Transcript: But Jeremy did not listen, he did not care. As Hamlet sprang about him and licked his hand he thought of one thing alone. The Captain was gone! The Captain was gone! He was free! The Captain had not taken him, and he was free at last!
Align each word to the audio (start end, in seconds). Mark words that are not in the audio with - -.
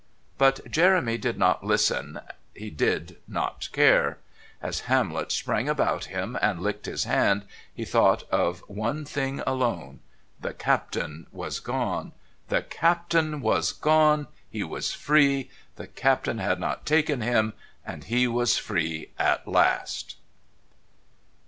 But 0.39 0.61
Jeremy 0.71 1.19
did 1.19 1.37
not 1.37 1.63
listen, 1.63 2.21
he 2.55 2.71
did 2.71 3.17
not 3.27 3.69
care. 3.71 4.17
As 4.59 4.79
Hamlet 4.89 5.31
sprang 5.31 5.69
about 5.69 6.05
him 6.05 6.35
and 6.41 6.59
licked 6.59 6.87
his 6.87 7.03
hand 7.03 7.43
he 7.71 7.85
thought 7.85 8.23
of 8.31 8.61
one 8.67 9.05
thing 9.05 9.43
alone. 9.45 9.99
The 10.39 10.55
Captain 10.55 11.27
was 11.31 11.59
gone! 11.59 12.13
The 12.47 12.63
Captain 12.63 13.41
was 13.41 13.71
gone! 13.71 14.25
He 14.49 14.63
was 14.63 14.91
free! 14.91 15.51
The 15.75 15.85
Captain 15.85 16.39
had 16.39 16.59
not 16.59 16.83
taken 16.87 17.21
him, 17.21 17.53
and 17.85 18.05
he 18.05 18.27
was 18.27 18.57
free 18.57 19.11
at 19.19 19.47
last! 19.47 20.15